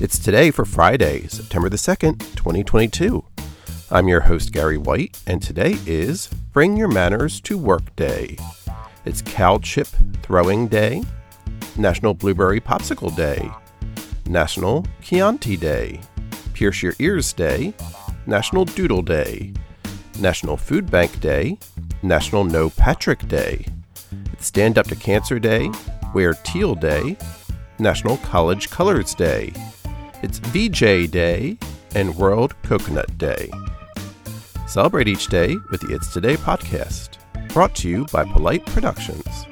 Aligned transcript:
It's 0.00 0.18
today 0.18 0.50
for 0.50 0.64
Friday, 0.64 1.26
September 1.28 1.68
the 1.68 1.76
2nd, 1.76 2.18
2022. 2.36 3.24
I'm 3.90 4.08
your 4.08 4.20
host, 4.20 4.52
Gary 4.52 4.78
White, 4.78 5.20
and 5.26 5.42
today 5.42 5.76
is 5.86 6.28
Bring 6.52 6.76
Your 6.76 6.88
Manners 6.88 7.40
to 7.42 7.58
Work 7.58 7.94
Day. 7.96 8.36
It's 9.04 9.22
Cow 9.22 9.58
Chip 9.58 9.88
Throwing 10.22 10.68
Day, 10.68 11.02
National 11.76 12.14
Blueberry 12.14 12.60
Popsicle 12.60 13.14
Day, 13.14 13.50
National 14.26 14.86
Chianti 15.02 15.56
Day, 15.56 16.00
Pierce 16.54 16.82
Your 16.82 16.94
Ears 16.98 17.32
Day, 17.32 17.74
National 18.26 18.64
Doodle 18.64 19.02
Day, 19.02 19.52
National 20.18 20.56
Food 20.56 20.90
Bank 20.90 21.20
Day, 21.20 21.58
National 22.02 22.44
No 22.44 22.70
Patrick 22.70 23.26
Day, 23.28 23.66
it's 24.32 24.46
Stand 24.46 24.78
Up 24.78 24.86
to 24.88 24.96
Cancer 24.96 25.38
Day, 25.38 25.70
Wear 26.14 26.34
Teal 26.34 26.74
Day, 26.74 27.16
National 27.82 28.16
College 28.18 28.70
Colors 28.70 29.14
Day. 29.14 29.52
It's 30.22 30.38
VJ 30.38 31.10
Day 31.10 31.58
and 31.94 32.16
World 32.16 32.54
Coconut 32.62 33.18
Day. 33.18 33.50
Celebrate 34.68 35.08
each 35.08 35.26
day 35.26 35.56
with 35.70 35.80
the 35.80 35.94
It's 35.94 36.12
Today 36.12 36.36
podcast, 36.36 37.18
brought 37.52 37.74
to 37.76 37.88
you 37.88 38.06
by 38.12 38.24
Polite 38.24 38.64
Productions. 38.66 39.51